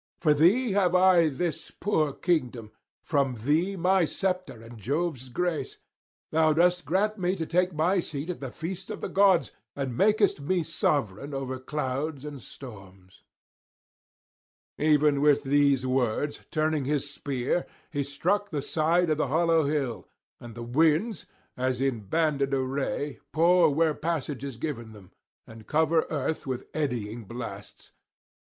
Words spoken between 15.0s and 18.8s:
with these words, turning his spear, he struck the